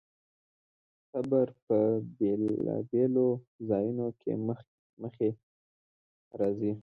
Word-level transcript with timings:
صبر 1.09 1.47
په 1.65 1.77
بېلابېلو 2.17 3.27
ځایونو 3.69 4.07
کې 4.21 4.31
مخې 5.01 5.29
ته 6.29 6.33
راځي. 6.39 6.71